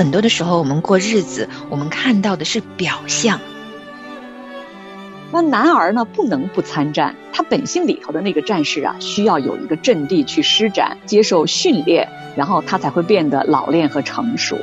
[0.00, 3.38] 很多的时候，我们过日子，我们看到的是表象。
[5.30, 14.58] 那男儿呢，不能不参战，他本性里头的那个战士啊，需要有一个阵地去施展，接受训练，然后他才会变得老练和成熟。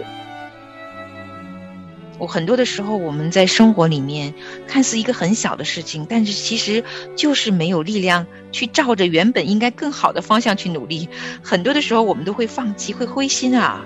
[2.18, 4.34] 我很多的时候，我们在生活里面
[4.66, 6.84] 看似一个很小的事情，但是其实
[7.16, 11.10] 就是没有力量去照着原本应该更好的方向去努力。
[11.44, 13.86] 很多的时候，我们都会放弃，会灰心啊，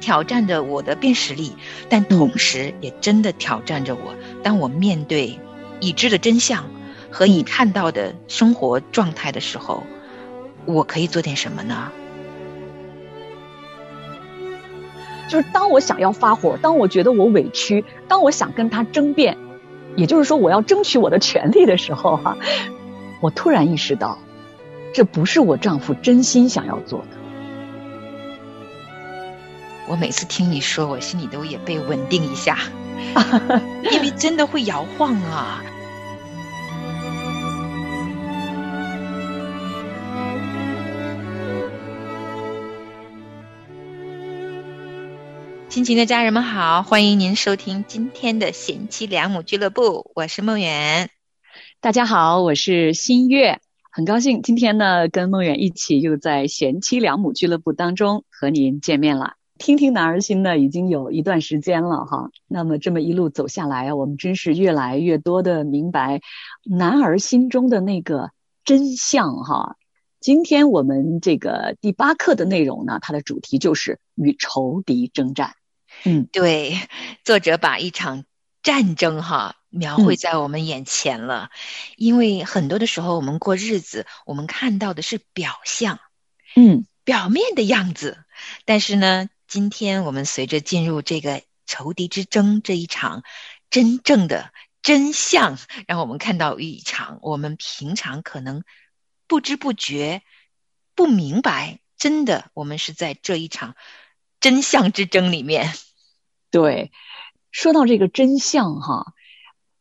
[0.00, 1.52] 挑战着我的辨识力，
[1.88, 4.14] 但同时也真的挑战着我。
[4.42, 5.38] 当我面对
[5.78, 6.64] 已知的真相
[7.10, 9.84] 和已看到的生活状态的时候，
[10.64, 11.92] 我可以做点什么呢？
[15.28, 19.38] 就是当我想要发火，当我觉得我委屈，当我想跟他争辩，
[19.94, 22.36] 也就是说我要争取我的权利的时候，哈，
[23.22, 24.18] 我突然意识到，
[24.92, 27.19] 这不是我丈夫真心想要做的。
[29.90, 32.56] 我每次听你说，我心里都也被稳定一下，
[33.90, 35.64] 因为真的会摇晃啊。
[45.68, 51.10] 亲情的家人们好，欢迎您收听今天的贤妻良母俱乐部，我是梦远。
[51.80, 53.58] 大家好，我是新月，
[53.90, 59.39] 很高兴今天呢跟梦远一起又在贤妻良母俱乐部当中和您见面了。
[59.60, 62.30] 听听男儿心呢，已经有一段时间了哈。
[62.48, 66.22] 那么这么一路走下来啊，我们真是越来越多的明白
[66.64, 68.30] 男儿心中的那个
[68.64, 69.76] 真相哈。
[70.18, 75.52] 今天我们这个第八课的内容呢，它的主题就是与仇敌征战。
[76.04, 76.78] 嗯，对，
[77.22, 78.24] 作者把一场
[78.62, 81.50] 战争哈描绘在我们眼前了，
[81.98, 85.98] 因为很多的时候我们过日子，我们看到的是表象，
[86.56, 88.16] 嗯，表面的样子，
[88.64, 93.24] 但是呢，今天我们随着进入这个仇敌之争这一场
[93.68, 98.62] 真正的真相，让我们看到一场我们平常可能
[99.26, 100.22] 不知不觉
[100.94, 103.74] 不明白，真的我们是在这一场
[104.38, 105.72] 真相之争里面。
[106.52, 106.92] 对，
[107.50, 109.14] 说到这个真相哈，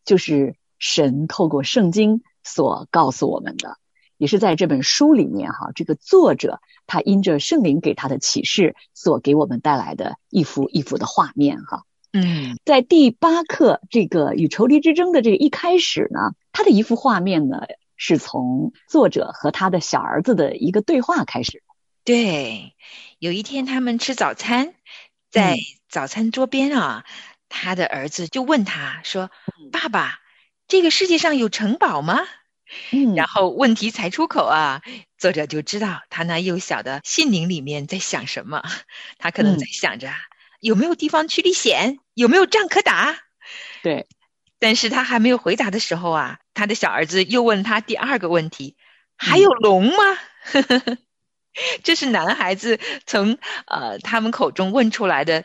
[0.03, 3.77] 就是神透过圣经所告诉我们的，
[4.19, 11.85] 也是在这本书里面哈，这个作者他因着圣灵给他的启示所给我们带来的一幅一幅的画面哈。
[12.13, 17.61] 嗯，在第八课这个与仇敌之争的这个一开始呢，他的一幅画面呢，
[17.97, 21.63] 是从作者和他的小儿子的一个对话开始。
[22.03, 22.75] 对，
[23.17, 24.75] 有一天他们吃早餐，
[25.31, 25.55] 在。
[25.91, 27.03] 早餐桌边啊，
[27.49, 29.31] 他的儿子就问他说
[29.73, 30.19] ：“爸爸，
[30.67, 32.19] 这个世界上有城堡吗？”
[32.91, 34.81] 嗯，然后问题才出口啊，
[35.17, 38.63] 作者就知道他那幼小的心灵里面在想什么。
[39.17, 40.11] 他可能在想着
[40.59, 43.17] 有没有地方去历险，有没有仗可打。
[43.81, 44.07] 对，
[44.59, 48.75] 但是他还没有回答的时候啊，他的小儿子又问他第二个问题
[49.17, 50.17] ：“还有龙吗？”
[51.83, 55.43] 这是男孩子从呃他们口中问出来的。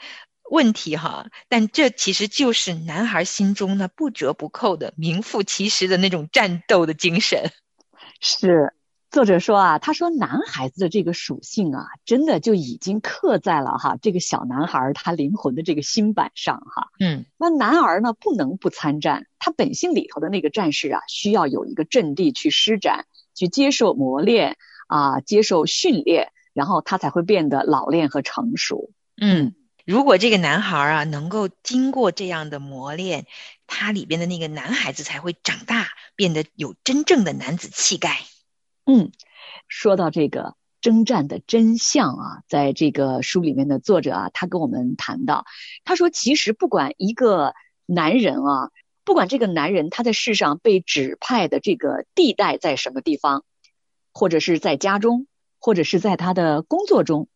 [0.51, 7.51] 问题哈，但这其实就是男孩心中那不折不扣的名副其实的那种战斗的精神。
[8.21, 8.75] 是
[9.11, 16.89] 作者说啊，他说男孩子的这个属性啊，真的就已经刻在了哈这个小男孩他灵魂的这个心板上哈。
[17.01, 24.57] 嗯，那男儿呢不能不参战，他本性里头的那个战士啊，需要有一个阵地去施展，去接受磨练
[24.89, 28.91] 啊，接受训练，然后他才会变得老练和成熟。
[29.21, 29.55] 嗯。
[29.85, 33.27] 如果这个男孩啊能够经过这样的磨练，
[33.67, 38.23] 他里边的那个男孩子才会长大，变得有真正的男子气概。
[38.87, 39.13] 嗯，
[39.69, 45.45] 说到这个征战的真相啊，在这个书里面的作者啊，他跟我们谈到，
[45.85, 47.53] 他说其实不管一个
[47.85, 48.71] 男人啊，
[49.05, 53.45] 不管这个男人他在世上被指派的这个地带在什么地方，
[54.15, 55.27] 或者是在家中，
[55.59, 57.29] 或者是在他的工作中，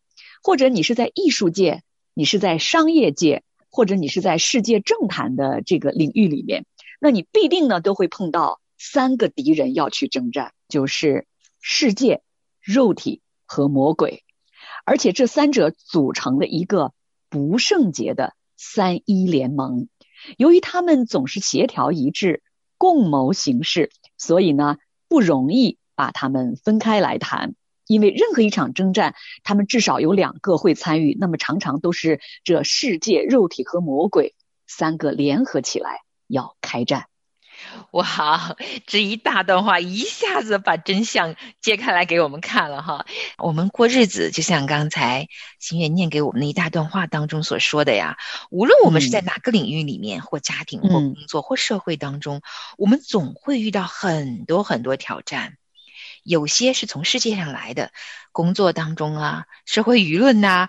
[0.42, 1.82] 或者你是在艺术界。
[2.18, 6.66] 你是在商业界，或者你是在世界政坛的这个领域里面，
[6.98, 11.28] 那你必定呢都会碰到三个敌人要去征战，就是
[11.60, 12.20] 世界、
[12.60, 14.24] 肉体和魔鬼，
[14.84, 16.92] 而且这三者组成了一个
[17.30, 19.86] 不圣洁的三一联盟。
[20.36, 22.42] 由于他们总是协调一致、
[22.78, 27.54] 共谋行事，所以呢不容易把他们分开来谈。
[27.88, 34.35] 因为任何一场征战，他们至少有两个会参与，那么常常都是这世界、肉体和魔鬼
[34.67, 37.06] 三个联合起来要开战。
[37.90, 38.56] 哇，
[38.87, 43.05] 这一大段话一下子把真相揭开来给我们看了哈。
[43.38, 45.26] 我们过日子，就像刚才
[45.58, 48.17] 心月念给我们的一大段话当中所说的呀，
[48.50, 52.43] 无论我们是在哪个领域里面，或家庭，或工作，或社会当中，
[52.76, 55.56] 我们总会遇到很多很多挑战。
[56.28, 57.90] 有些是从世界上来的，
[58.32, 60.69] 工作当中啊，社会舆论呐，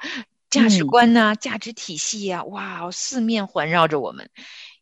[0.50, 4.30] 价值观呐，价值体系呀，哇，四面环绕着我们。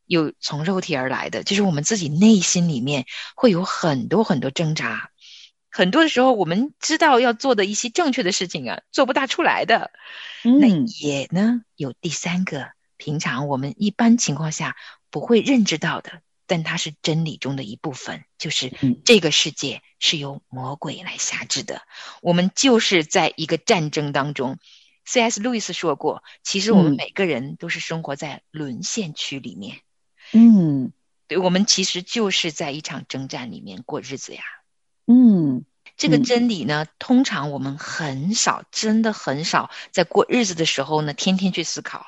[0.06, 5.10] 有从肉体而来的，就是我们自己内心里面会有很多很多挣扎，
[5.72, 9.92] 很多的时候我们知道要做的一些正确的事情啊，做不大出来的。
[10.44, 14.78] 那也呢有第三个，平常我们一般情况下
[15.10, 18.74] 不会认知到的，但它是真理中的一部分，就是
[19.06, 21.84] 这个世界是由魔鬼来辖制的，
[22.22, 24.58] 我们就是在一个战争当中。
[25.06, 25.42] C.S.
[25.42, 29.78] 路易斯说过，其实我们每个人都是生活在沦陷区里面。
[30.34, 30.92] 嗯，
[31.28, 34.44] 对，我们其实就是在一场征战里面过日子呀。
[35.06, 35.64] 嗯，
[35.96, 42.06] 这个真理呢，通常我们很少，真的很少在过日子的时候呢，天天去思考。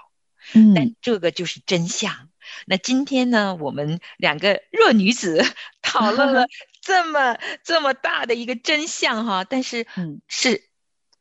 [0.54, 2.29] 嗯，但这个就是真相。
[2.66, 5.44] 那今天呢，我们两个弱女子
[5.82, 6.46] 讨论了
[6.82, 9.88] 这么这么大的一个真相哈，但是
[10.28, 10.64] 是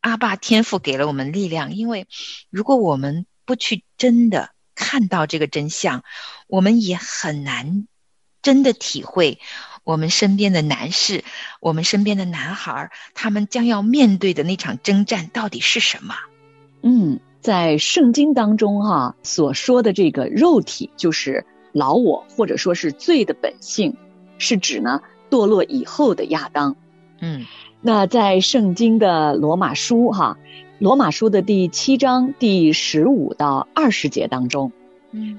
[0.01, 2.07] 阿爸天赋给了我们力量，因为
[2.51, 4.51] 如果我们不去真的。
[4.81, 6.05] 看到这个真相，
[6.47, 7.89] 我们也很难
[8.43, 9.41] 真的体会
[9.83, 11.25] 我们身边的男士、
[11.59, 16.15] 我们身边的男孩，他们将要面对的那场征战到底是什么？
[16.85, 23.97] 嗯，在圣经当中哈所说的这个肉体，就是老我或者说是罪的本性，
[24.39, 25.01] 是指呢
[25.31, 26.77] 堕落以后的亚当。
[27.21, 27.47] 嗯，
[27.81, 30.39] 那在圣经的罗马书哈。
[30.81, 34.71] 罗马书的第七章第十五到二十节当中，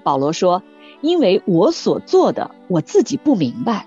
[0.04, 0.64] 保罗说
[1.00, 3.86] ：“因为我所做的，我自己不明白；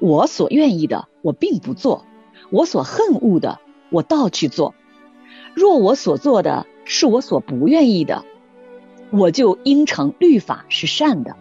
[0.00, 2.04] 我所愿意的，我并不做；
[2.50, 3.58] 我所恨恶的，
[3.88, 4.74] 我倒去做。
[5.54, 8.24] 若我所做的是我所不愿意的，
[9.10, 11.36] 我就应承律法是善的。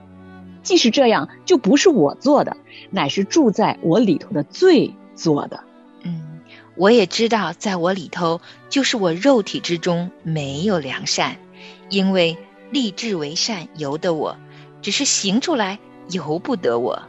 [0.64, 2.58] 即使这样，就不是我做的，
[2.90, 5.64] 乃是住在我里头的罪做的。”
[6.04, 6.40] 嗯
[6.76, 8.40] 我也知道，在我里头，
[8.70, 11.38] 就是我肉体之中没有良善，
[11.90, 12.38] 因为
[12.72, 14.38] 立志为善由得我，
[14.82, 15.80] 只是行出来
[16.10, 17.02] 由不得我。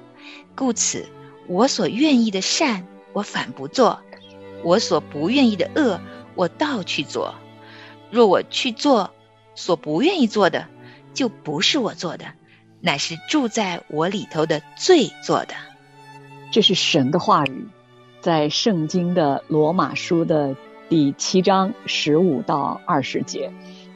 [0.57, 1.07] 故此，
[1.47, 3.99] 我所愿意的善，我反不做；
[4.65, 6.01] 我所不愿意的恶，
[6.35, 7.35] 我倒去做。
[8.13, 9.11] 若我去做
[9.55, 10.67] 所不愿意做的，
[11.15, 12.27] 就不是我做的，
[12.81, 15.55] 乃是住在我里头的罪做的。
[16.51, 17.67] 这是神的话语。
[18.21, 20.55] 在圣经的罗马书的
[20.89, 23.53] 第七章十五到二十节，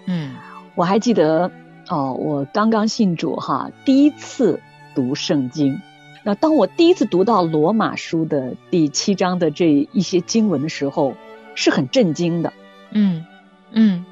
[0.07, 0.35] 嗯，
[0.75, 1.53] 我还记得
[1.89, 4.61] 哦，我刚刚信主哈，第一次
[4.97, 5.81] 读圣经。
[6.25, 11.15] 那当我第一次读到罗马书的第七章的这一些经文的时候，
[11.55, 12.53] 是很震惊的。
[12.91, 13.25] 嗯
[13.71, 14.05] 嗯，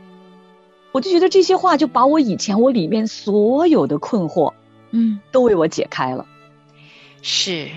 [0.93, 4.53] 我就觉得这些话就把我以前我里面所有的困惑，
[4.91, 6.27] 嗯，都为我解开了。
[7.23, 7.69] 是。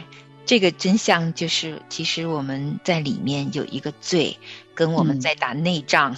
[0.45, 4.38] 这个真相就是，其实我们在里面有一个罪，
[4.74, 6.15] 跟我们在打内仗，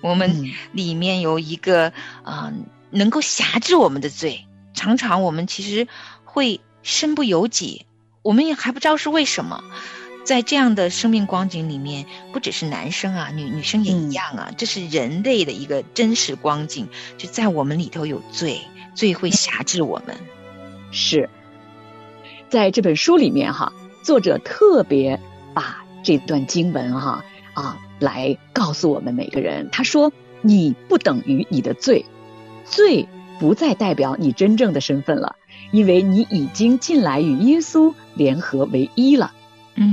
[0.00, 1.92] 我们里面有一个
[2.22, 2.50] 啊
[2.88, 5.86] 能够辖制我们的罪，常常我们其实
[6.24, 7.84] 会身不由己，
[8.22, 9.62] 我们也还不知道是为什么，
[10.28, 12.04] 在这样的生命光景里面，
[12.34, 16.86] 不只是男生啊，女女生也一样啊，这是人类的一个真实光景，
[17.16, 18.60] 就在我们里头有罪，
[18.94, 20.14] 罪会辖制我们，
[20.90, 21.30] 是。
[22.50, 25.18] 在这本书里面哈，作者特别
[25.54, 27.24] 把这段经文哈
[27.54, 29.70] 啊来告诉我们每个人。
[29.72, 30.12] 他说
[30.42, 32.04] ：“你不等于你的罪，
[32.66, 33.08] 罪
[33.40, 35.36] 不再代表你真正的身份了，
[35.70, 39.32] 因为你已经进来与耶稣联合为一了。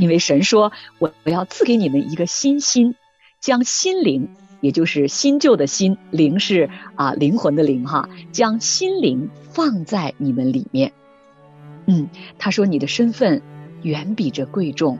[0.02, 2.96] 因为神说，我我要赐给你们一个新心，
[3.40, 4.30] 将心灵，
[4.62, 10.92] 也就是新旧的心灵是啊灵魂的灵哈，将心灵放在你们里面。”
[11.88, 13.42] 嗯，他说你的身份
[13.84, 14.98] 远比这贵重，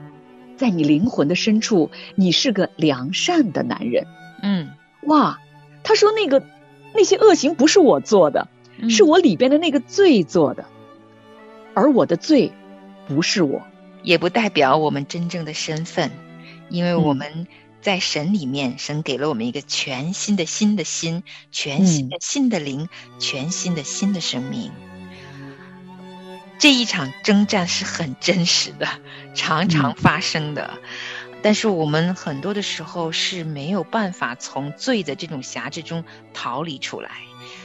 [0.56, 4.06] 在你灵魂的深处，你是个良善的男人。
[4.42, 4.68] 嗯，
[5.02, 5.40] 哇，
[5.82, 6.44] 他说那个
[6.94, 8.46] 那些恶行不是我做的，
[8.88, 10.64] 是我里边的那个罪做的，
[11.74, 12.52] 而我的罪
[13.08, 13.62] 不是我，
[14.06, 16.12] 也不代表我们真正的身份，
[16.68, 17.48] 因为我们
[17.82, 24.70] 在神里面，神给了我们一个全新的新的心，全新的新的灵，全新的新的生命。
[26.56, 28.86] 这一场征战是很真实的，
[29.34, 30.78] 常常发生的，
[31.42, 37.10] 但是我们很多的时候是没有办法从罪的这种辖制中逃离出来。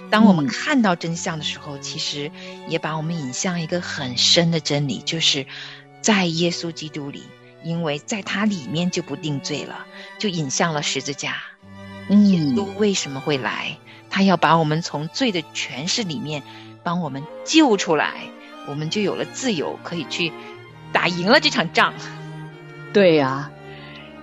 [0.10, 0.50] 当我们嗯。
[0.50, 2.32] 看到真相的时候，其实
[2.68, 5.46] 也把我们引向一个很深的真理，就是
[6.02, 7.24] 在耶稣基督里，
[7.64, 9.86] 因为在他里面就不定罪了，
[10.18, 11.36] 就引向了十字架。
[12.10, 13.78] 耶嗯稣为什么会来？
[14.10, 16.44] 他要把我们从罪的权势里面
[16.84, 18.26] 帮我们救出来，
[18.68, 20.34] 我们就有了自由，可以去
[20.92, 21.94] 打赢了这场仗。
[22.92, 23.52] 对呀、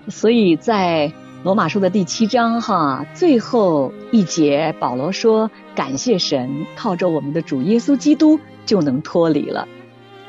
[0.09, 1.11] 所以在
[1.43, 9.67] 罗马书的第七章哈，最后一节，保罗说：“感谢神，靠着我们的主耶稣基督就能脱离了。”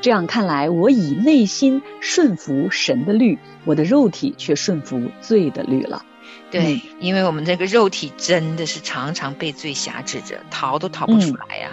[0.00, 6.04] 这样看来，我以内心顺服神的律，我的肉体却顺服罪的律了。
[6.50, 11.70] 对，因为我们这个肉体真的是常常被罪辖制着，逃都逃不出来呀、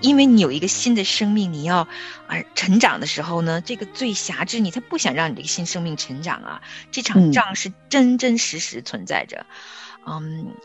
[0.00, 1.88] 因为你有一个新的生命，你要
[2.26, 6.62] 啊成长的时候呢，这个罪辖制你，他不想让你这个新生命成长啊。
[6.90, 9.38] 这场嗯仗是真真实实存在着。
[9.38, 9.46] 嗯，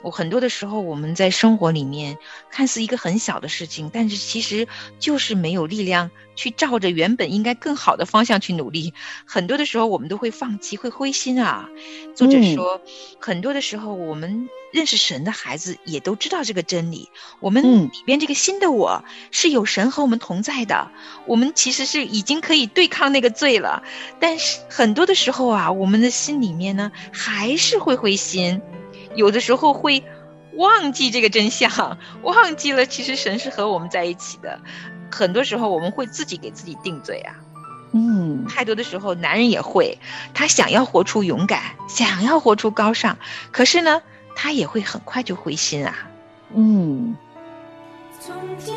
[0.01, 2.17] 我很多的时候我们在生活里面
[2.51, 4.67] 看似一个很小的事情，但是其实
[4.99, 8.93] 就是没有力量去照着原本应该更好的方向去努力。
[9.25, 11.69] 很多的时候我们都会放弃，会灰心啊。
[12.15, 12.81] 作者嗯说，
[13.19, 20.91] 很多的时候我们认识神的孩子也都知道这个真理，我们嗯里边这个新的我是有神和我们同在的，
[21.25, 23.83] 我们其实是已经可以对抗那个罪了。
[24.19, 28.61] 但是很多的时候啊，我们的心里面呢还是会灰心，
[29.15, 30.03] 有的时候会
[30.55, 34.59] 忘记这个真相，忘记了其实神是和我们在一起的。
[35.11, 37.35] 很多时候我们会自己给自己定罪啊。
[37.91, 39.97] 嗯太多的时候，男人也会，
[40.33, 43.17] 他想要活出勇敢，想要活出高尚，
[43.51, 44.01] 可是呢，
[44.35, 46.07] 他也会很快就灰心啊。
[46.53, 47.15] 嗯
[48.19, 48.75] 从天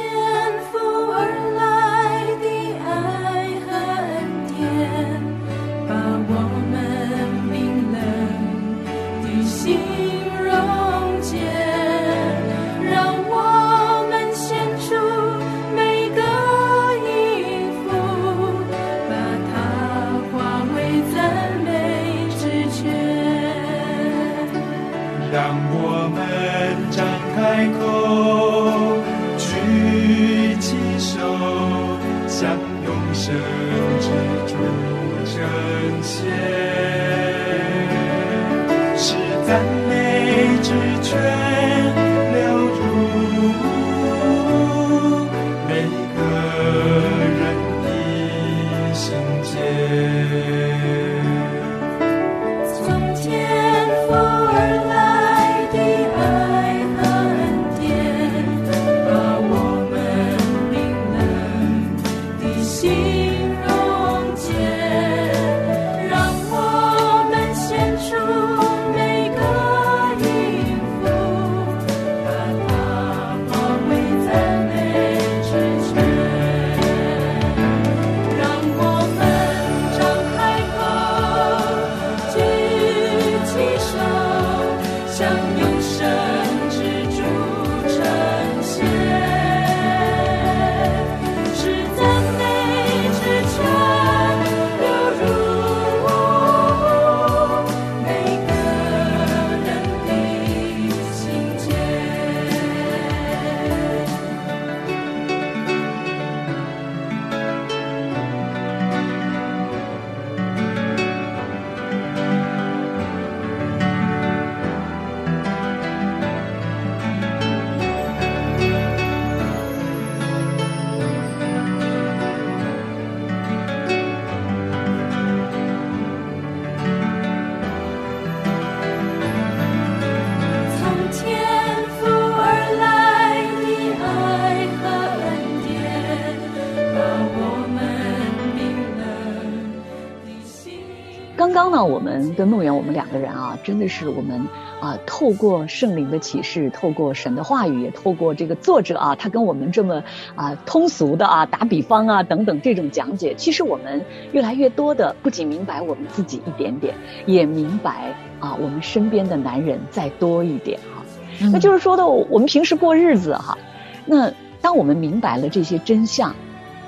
[141.72, 144.46] 呢，我们跟梦圆，我们两个人啊，真的是我们
[144.78, 150.04] 啊，透过圣灵的启示，透过神的话语，也透过这个作者啊，他跟我们这么
[150.36, 161.02] 啊通俗的啊打比方啊等等这种讲解，其实我们越来越多的不仅明白我们自己一点点，也明白啊我们身边的男人再多一点哈、
[161.50, 163.56] 那就是说的，我们平时过日子哈，
[164.04, 166.36] 那当我们明白了这些真相，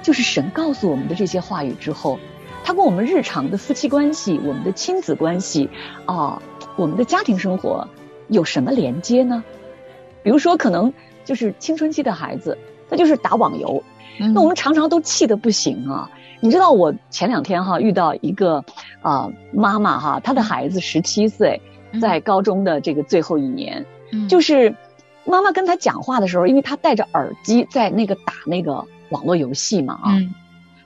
[0.03, 2.19] 就是神告诉我们的这些话语之后，
[2.65, 5.69] 它跟我们日常的夫妻关系、我们的亲子关系
[6.07, 6.43] 啊、
[6.77, 7.87] 我们的家庭生活
[8.29, 9.45] 有什么连接呢？
[10.23, 10.93] 比如说，可能
[11.27, 12.57] 就是青春期的孩子，
[12.89, 13.85] 他就是打网游，
[14.33, 16.11] 那我们常常都气得不行啊！
[16.41, 18.65] 你知道我前两天哈遇到一个
[19.03, 21.61] 啊、妈妈哈，她的孩子十七岁，
[22.01, 24.75] 在高中的这个最后一年，嗯就是
[25.25, 30.35] 妈妈跟他讲话的时候，因为他戴着耳机在那个打那个网络游戏嘛啊，嗯，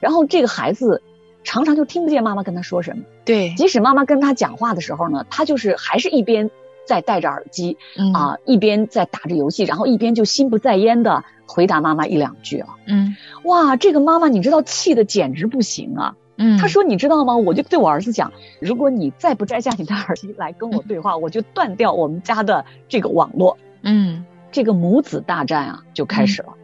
[0.01, 1.03] 然后这个孩子
[1.45, 3.03] 常常就听不见妈妈跟他说什么。
[3.25, 6.51] 对，即使妈妈跟他讲话的时候呢，他就是还是一边
[6.87, 12.69] 在戴着耳机嗯啊，一边在打着游戏，然后一边就心不在焉的回答妈妈一两句啊。
[12.87, 16.15] 嗯哇，这个妈妈你知道气的简直不行啊！
[16.37, 17.37] 嗯，她说你知道吗？
[17.37, 23.57] 我就对我儿子讲，如果你再不摘下你的耳机来跟我对话， 我就断掉我们家的这个网络。
[23.83, 24.25] 嗯。
[24.51, 26.55] 这个母子大战啊就开始了。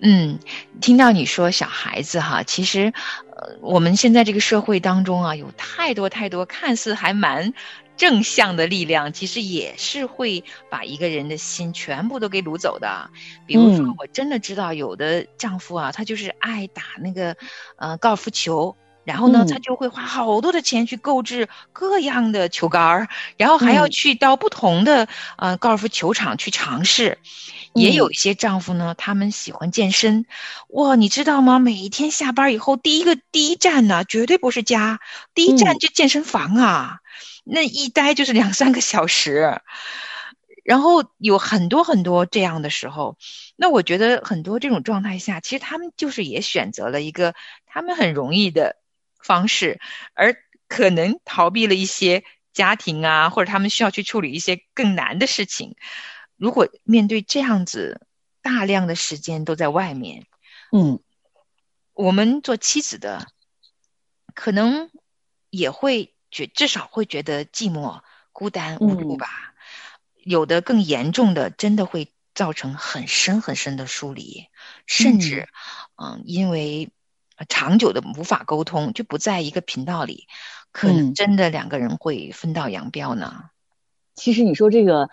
[0.00, 0.38] 嗯，
[0.80, 2.92] 听到你说小孩子哈，其实，
[3.36, 7.52] 呃，我们现在这个社会当中啊，有太多太多看似还蛮
[7.96, 13.10] 正向的力量，其实也是会把一个人的心全部都给掳走的。
[13.46, 17.36] 比如说嗯，我真的知道有的丈夫啊，他就是爱打那个
[17.76, 18.76] 呃高尔夫球。
[19.06, 25.06] 然后呢，嗯他就会花好多的钱去购置各样的球杆儿，然后还要嗯去到不同的
[25.38, 27.16] 呃高尔夫球场去尝试。
[27.76, 30.26] 也有嗯一些丈夫呢，他们喜欢健身，
[30.68, 31.58] 哇，你知道吗？
[31.58, 35.00] 每一天下班以后，第一个第一站呢，绝对不是家，
[35.34, 36.98] 第一站嗯就健身房啊，
[37.44, 39.60] 那一待就是两三个小时。
[40.64, 43.16] 然后有很多很多这样的时候，
[43.54, 47.34] 那我觉得很多这种状态下，其实他们就是也选择了一个
[47.66, 48.74] 他们很容易的
[49.22, 49.78] 方式，
[50.14, 50.34] 而
[50.66, 55.76] 可能逃避了一些家庭啊，或者他们需要去处理一些更难的事情。
[56.36, 58.06] 如果面对这样子
[58.42, 60.26] 大量的时间都在外面，
[60.72, 61.00] 嗯。
[61.94, 63.26] 我们做妻子的
[64.34, 64.90] 可能
[65.48, 68.02] 也会觉，至少会觉得寂寞、
[68.32, 69.16] 孤单、无助嗯。
[69.16, 69.54] 吧。
[70.22, 74.48] 有的更严重的，真的会造成很深很深的疏离，
[74.86, 75.48] 甚至，
[75.94, 76.90] 嗯，因为
[77.36, 80.26] 呃长久的无法沟通，就不在一个频道里，
[80.72, 83.50] 可能嗯真的两个人会分道扬镳呢。
[84.14, 85.08] 其实你说这个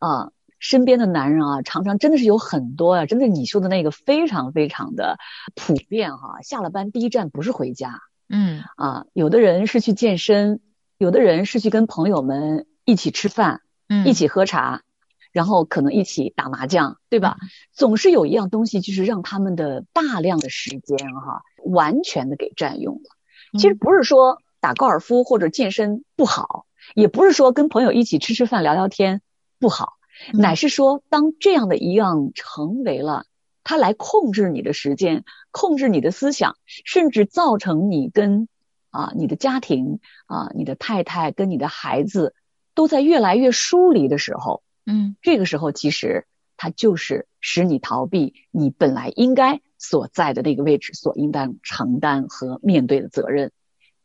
[0.00, 5.18] 啊，身边的男人啊，常常真的是有很多啊，真的你说的那个非常非常的
[5.54, 10.60] 普遍哈、下了班第一站不是回家嗯啊，有的人是去健身，
[10.98, 14.82] 有的人是去跟朋友们一起吃饭，嗯，一起喝茶，
[15.30, 17.36] 然后可能一起打麻将，对吧？
[17.72, 23.10] 总是有一样东西，就是让他们的大量的时间哈、完全的给占用了。
[23.52, 29.20] 其实嗯不是说打高尔夫或者健身不好，也不是说跟朋友一起吃吃饭聊聊天
[29.60, 29.95] 不好，嗯
[30.32, 33.26] 乃是说当这样的一样成为了
[33.64, 38.48] 它来控制你的时间，控制你的思想，甚至造成你跟
[38.90, 42.34] 啊你的家庭啊你的太太跟你的孩子
[42.74, 46.26] 都在越来越疏离的时候，嗯这个时候其实
[46.56, 53.52] 它就是使你逃避你本来应该所在的那个位置所应当承担和面对的责任。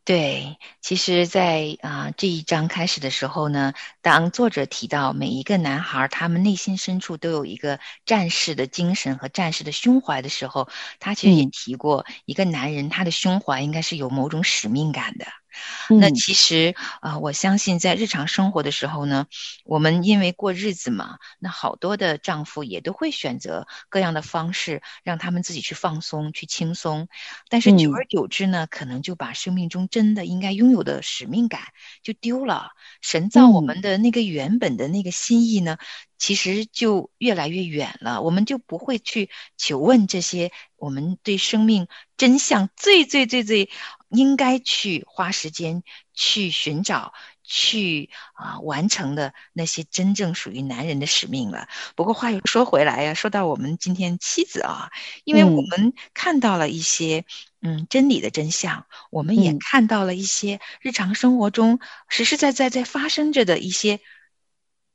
[0.04, 10.68] 对，其实在，啊、这一章开始的时候呢，当作者提到每一个男孩他们内心深处都有一个战士的精神和战士的胸怀的时候，
[11.00, 15.26] 他其实也嗯提过，一个男人他的胸怀应该是有某种使命感的。
[15.26, 15.41] 那
[15.90, 19.28] 嗯其实啊、呃我相信在日常生活的时候呢，
[19.66, 27.08] 我们因为过日子嘛，那好多的丈夫也都会选择各样的方式，让他们自己去放松、去轻松。
[27.50, 31.62] 但是久嗯而久之呢，可能就把生命中真的应该拥有的使命感
[32.04, 32.70] 就丢了。
[33.02, 35.78] 神造我嗯们的那个原本的那个心意呢，
[36.22, 38.22] 其实就越来越远了。
[38.22, 43.72] 我们就不会去求问这些我们对生命真相最最最最
[44.10, 45.82] 应该去花时间
[46.14, 47.12] 去寻找。
[47.44, 51.68] 去啊、完成的那些真正属于男人的使命了。
[51.98, 54.90] 不过话又说回来呀、说到我们今天妻子啊，
[55.26, 57.26] 因为我嗯们看到了一些
[57.60, 64.00] 嗯真理的真相，我们也嗯看到了一些日常生活中实实在在在发生着的一些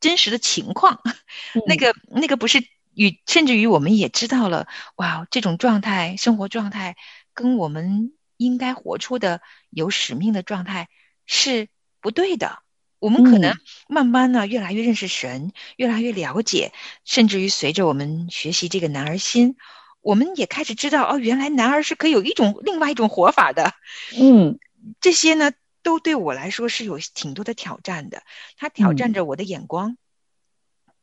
[0.00, 1.00] 真实的情况。
[1.66, 6.96] 那嗯个那个不是与甚至于我们也知道了，哇，这种状态生活状态
[7.34, 10.88] 跟我们应该活出的有使命的状态
[11.26, 11.68] 是
[12.00, 12.60] 不对的。
[12.98, 16.72] 我们可能嗯慢慢呢，越来越认识神，越来越了解，
[17.04, 19.56] 甚至于随着我们学习这个男儿心，
[20.00, 23.74] 我们也开始知道哦，原来男儿是可以有一种另外一种活法的。
[24.18, 24.58] 嗯
[25.00, 25.52] 这些呢，
[25.86, 28.24] 都对我来说是有挺多的挑战的。
[28.56, 29.96] 它挑战嗯着我的眼光，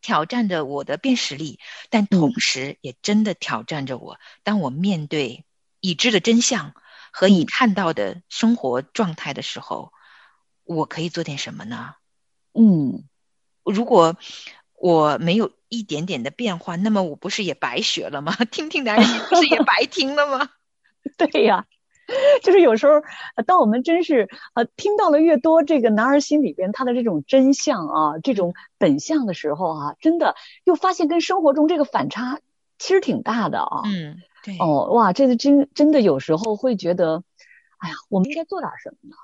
[0.02, 1.58] 挑战着我的辨识力，
[1.90, 4.20] 但嗯同时也真的挑战着我。
[4.44, 5.46] 当我面对
[5.80, 6.74] 已知的真相
[7.14, 9.94] 和已嗯看到的生活状态的时候，
[10.66, 11.96] 我可以做点什么呢？
[12.54, 13.06] 嗯
[13.64, 14.18] 如果
[14.74, 18.36] 我没有一点点的变化，那么我不是也白学了吗？
[18.52, 20.50] 听听男人不是也白听了吗？
[21.18, 21.66] 对呀，
[22.44, 22.94] 就是有时候，
[23.36, 32.40] 呃当我们真是呃听到了越多这个男儿心里边他的这种真相啊，这种本相的时候啊，真的又发现跟生活中这个反差
[32.78, 33.82] 其实挺大的啊。
[33.86, 37.24] 嗯，对，哦，哇，这个真真的有时候会觉得，
[37.78, 39.16] 哎呀，我们应该做点什么呢？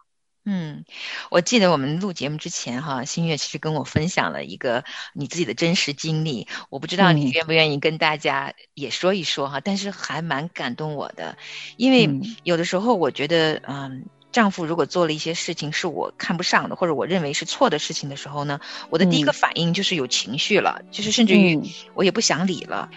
[0.51, 0.83] 嗯，
[1.29, 4.83] 我记得我们录节目之前哈，新月其实跟我分享了一个
[5.13, 11.37] 你自己的真实经历，我不知道你嗯愿不愿意跟大家也说一说哈，但是还蛮感动我的，
[11.77, 14.05] 因为嗯有的时候我觉得，嗯。
[14.39, 22.89] 丈夫如果做了一些事情是我看不上的，或者我认为是错的事情的时候呢，我的第一个嗯反应就是有情绪了，就是甚至于嗯我也不想理了。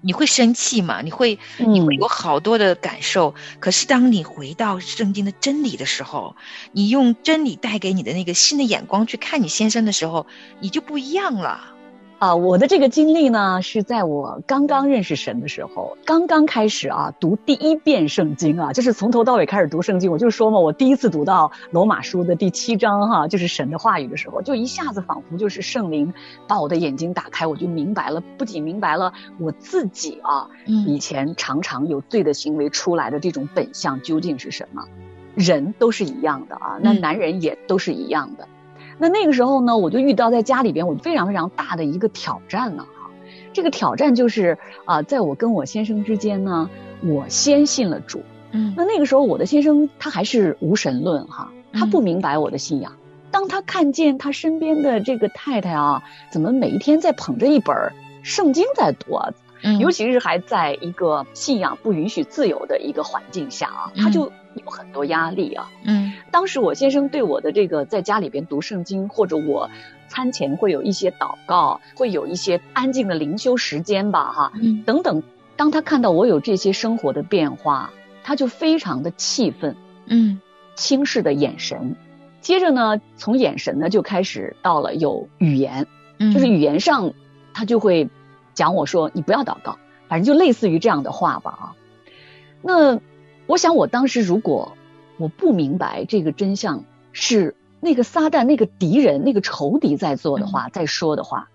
[0.00, 1.02] 你会生气嘛？
[1.02, 3.34] 你会你会嗯有好多的感受。
[3.60, 6.34] 可是当你回到圣经的真理的时候，
[6.72, 10.26] 你用真理带给你的那个新的眼光去看你先生的时候，
[10.60, 11.77] 你就不一样了。
[12.18, 20.10] 啊，我的这个经历呢，是在我刚刚认识神的时候，刚刚开始啊读第一遍圣经啊，就是从头到尾开始读圣经。
[20.10, 26.12] 我就说嘛，我第一次读到罗马书的第七章哈、就是神的话语的时候，就一下子仿佛就是圣灵
[26.48, 34.82] 把我的眼睛打开，我就明白了，不仅明白了我自己啊，嗯以前常常有罪的行为出来的这种本相究竟是什么？
[35.36, 38.48] 人都是一样的啊，那嗯男人也都是一样的。
[38.98, 43.10] 那那个时候呢，我就遇到在家里边我非常非常大的一个挑战呢、哈。
[43.52, 46.68] 这个挑战就是啊、在我跟我先生之间呢，
[47.02, 48.22] 我先信了主。
[48.50, 52.92] 嗯那那个时候我的先生他还是无神论哈，他不嗯明白我的信仰。
[53.30, 57.76] 当他看见他身边的这个太太啊，怎么每一天在捧着一本
[58.22, 59.30] 圣经在读啊，
[59.62, 65.70] 嗯尤其是还在一个信仰不允许自由的一个环境下啊，他嗯就有很多压力啊。
[65.84, 69.70] 嗯当时我先生对我的这个在家里边读圣经，或者我
[70.08, 75.22] 餐前会有一些祷告，会有一些安静的灵修时间吧，哈，嗯等等。
[75.56, 77.90] 当他看到我有这些生活的变化，
[78.22, 80.40] 他就非常的气愤，嗯
[80.76, 81.96] 轻视的眼神。
[82.40, 87.12] 接着呢，从眼神呢就开始到了有语言，嗯，就是语言上，
[87.52, 88.08] 他就会
[88.58, 91.64] 讲我说你不要祷告，反正就类似于这样的话吧啊。
[92.60, 93.00] 那
[93.46, 94.72] 我想我当时如果
[95.16, 101.50] 我不明白这个真相是那个撒旦那个敌人那个仇敌在做的话，在说的话，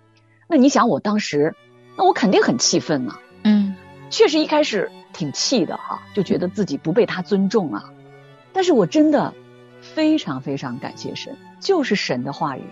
[0.47, 1.57] 那你想我当时，
[1.97, 3.75] 那我肯定很气愤呐、嗯
[4.09, 7.91] 确实一开始挺气的哈、就觉得自己不被他尊重啊。
[8.53, 9.33] 但是我真的
[9.81, 12.63] 非常非常感谢神，就是神的话语，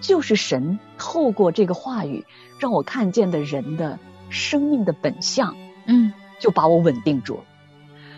[0.00, 2.24] 就是神透过这个话语
[2.58, 3.98] 让我看见的人的
[4.30, 5.56] 生命的本相，
[5.86, 7.44] 嗯就把我稳定住了。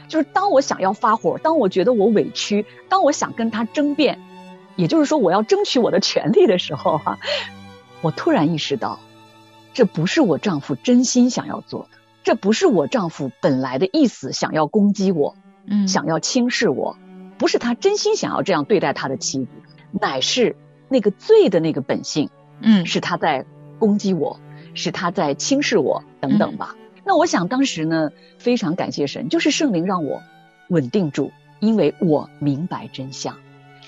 [0.08, 4.20] 就是当我想要发火，当我觉得我委屈，当我想跟他争辩，
[4.74, 7.18] 也就是说我要争取我的权利的时候哈、
[8.02, 8.98] 我突然意识到，
[9.72, 16.96] 这不是我丈夫真心想要做的，这不是我丈夫本来的意思，想要攻击我，嗯想要轻视我，
[17.38, 19.50] 不是他真心想要这样对待他的妻子，
[19.92, 20.56] 乃是
[20.90, 22.28] 那个罪的那个本性，
[22.60, 23.46] 嗯是他在
[23.78, 24.38] 攻击我，
[24.74, 26.76] 是他在轻视我等等吧。
[27.04, 30.20] 那我想当时呢，非常感谢神，就是圣灵让我
[30.68, 33.38] 稳定住，因为我明白真相，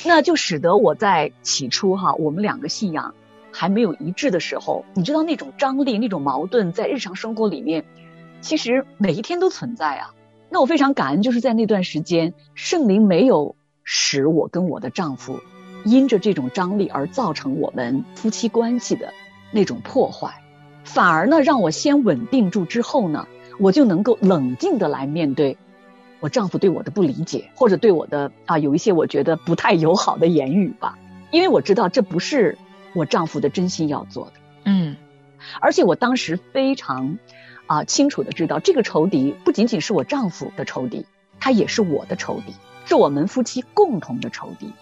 [0.04, 3.14] 那就使得我在起初哈，我们两个信仰
[3.50, 7.84] 还没有一致的时候，你知道那种张力、那种矛盾，在日常生活里面，
[8.40, 10.14] 其实每一天都存在啊。
[10.48, 15.40] 那我非常感恩，就是在那段时间，圣灵没有使我跟我的丈夫
[15.84, 19.12] 因着这种张力而造成我们夫妻关系的
[19.50, 20.42] 那种破坏，
[20.84, 23.26] 反而呢，让我先稳定住之后呢，
[23.58, 25.56] 我就能够冷静的来面对
[26.20, 30.98] 我丈夫对我的不理解，或者对我的啊有一些我觉得不太友好的言语吧，
[31.30, 32.58] 因为我知道这不是
[32.94, 34.32] 我丈夫的真心要做的。
[34.64, 34.96] 嗯。
[35.60, 37.18] 而且我当时非常
[37.66, 41.06] 啊、清楚的知道，这个仇敌不仅仅是我丈夫的仇敌，
[41.40, 42.52] 他也是我的仇敌，
[42.84, 44.72] 是我们夫妻共同的仇敌，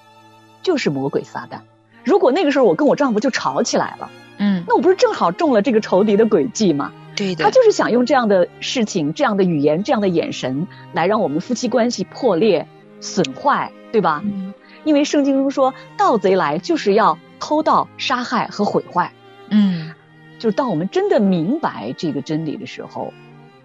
[0.62, 1.61] 就是魔鬼撒旦。
[2.05, 6.92] 如果那个时候我跟我丈夫就吵起来了，嗯，那我不是正好中了这个仇敌的诡计吗？
[7.14, 12.66] 对的，他就是想用这样的事情、这样的语言、这样的眼神，来让我们夫妻关系破裂、
[13.01, 14.23] 损坏，对吧？
[14.25, 19.12] 嗯因为圣经中说，盗贼来就是要偷盗、杀害和毁坏。
[19.51, 19.92] 嗯
[20.38, 23.12] 就是当我们真的明白这个真理的时候，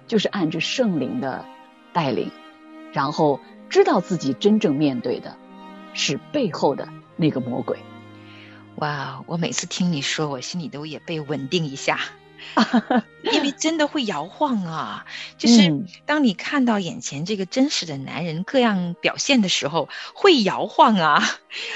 [0.08, 1.46] 就是按着圣灵的
[1.94, 2.30] 带领，
[2.92, 5.38] 然后知道自己真正面对的
[5.96, 7.80] 是背后的那个魔鬼。
[8.76, 12.00] 哇，我每次听你说，我心里都也被稳定一下，
[13.24, 15.06] 因为真的会摇晃啊。
[15.38, 21.24] 就是嗯当你看到眼前这个真实的男人各样表现的时候，会摇晃啊。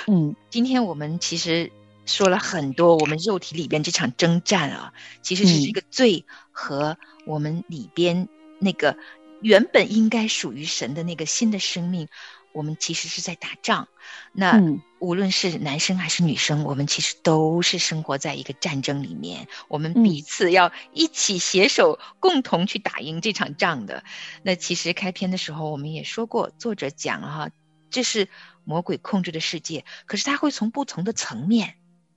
[0.08, 1.72] 嗯今天我们其实
[2.06, 8.28] 说了很多，我们肉体里边这场征战啊，其实是嗯这个罪和我们里边
[8.60, 8.98] 那个
[9.42, 12.10] 原本应该属于神的那个新的生命，
[12.54, 13.88] 我们其实是在打仗。
[14.34, 24.04] 那、嗯无论是男生还是女生，我们其实都是生活在一个战争里面，我们嗯彼此要一起携手，共同去打赢这场仗的。
[24.44, 27.50] 那其实开篇的时候我们也说过，作者讲了哈，
[27.90, 28.28] 这是
[28.66, 31.76] 魔鬼控制的世界，可是他会从不同的层面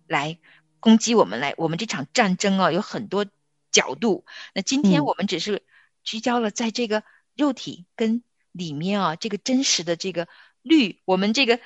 [0.09, 0.41] 来
[0.81, 3.27] 攻击我们，来我们这场战争啊有很多
[3.71, 4.25] 角度。
[4.57, 5.63] 那今天嗯我们只是
[6.03, 7.05] 聚焦了在这个
[7.37, 10.29] 肉体跟里面啊这个真实的这个
[10.63, 11.59] 律，我们这个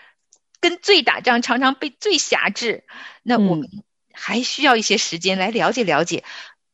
[0.60, 2.84] 跟罪打仗常常被罪辖制，
[3.22, 3.68] 那我嗯们
[4.12, 6.24] 还需要一些时间来了解了解，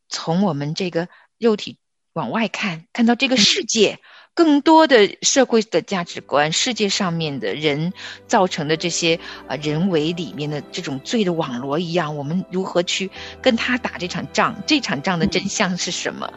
[0.08, 1.78] 从我们这个肉体
[2.12, 3.98] 往外看，看到这个世界。
[4.34, 7.92] 更多的社会的价值观，世界上面的人
[8.26, 13.10] 造成的这些呃人为里面的这种罪的网罗一样，我们如何去
[13.42, 14.62] 跟他打这场仗？
[14.66, 16.32] 这场仗的真相是什么？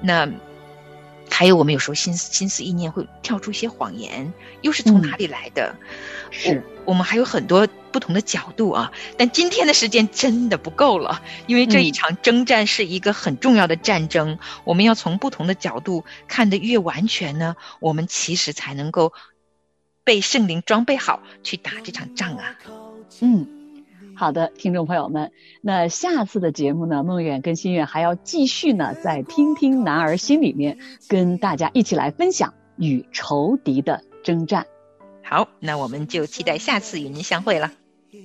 [0.00, 0.30] 那
[1.30, 4.32] 还有我们有时候心思心思意念会跳出一些谎言，
[4.62, 5.74] 又是从嗯哪里来的？
[6.30, 19.12] 是我我们还有很多不同的角度啊，但今天的时间真的不够了，因为这一嗯场征战是一个很重要的战争，我们要从不同的角度看得越完全呢，我们其实才能够
[20.04, 22.56] 被圣灵装备好去打这场仗啊。
[23.20, 23.53] 嗯。
[24.16, 34.66] 好的，听众朋友们，那下次的节目呢，梦远跟心愿还要继续呢，在听听男儿心里面跟大家一起来分享与仇敌的征战。
[35.22, 37.72] 好，那我们就期待下次与您相会了。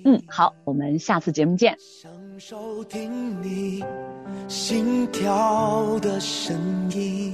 [0.05, 1.75] 嗯，好，我们下次节目见。
[1.79, 3.83] 享受听你
[4.47, 6.55] 心跳的声
[6.91, 7.33] 音，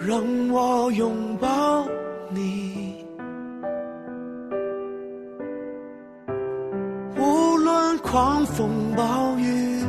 [0.00, 1.86] 让我拥抱
[2.30, 2.93] 你，
[8.14, 9.82] 狂风暴雨，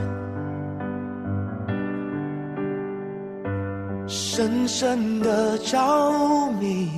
[4.08, 6.90] 深深的着迷。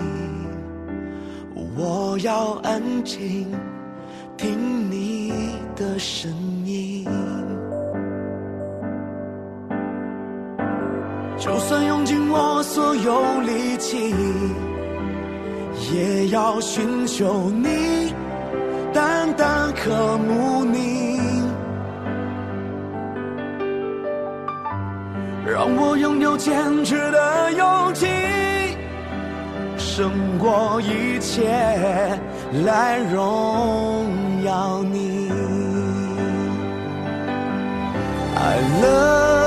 [1.75, 3.45] 我要安静
[4.37, 5.33] 听你
[5.75, 6.31] 的声
[6.63, 7.05] 音，
[11.37, 14.15] 就算用尽我所有力气，
[15.91, 18.13] 也要寻求你，
[18.93, 20.96] 单单渴慕你，
[25.57, 28.05] 让我拥有坚持的勇气。
[29.75, 31.49] 胜过一切
[32.63, 34.05] 来荣
[34.43, 35.31] 耀你。
[38.35, 39.46] I love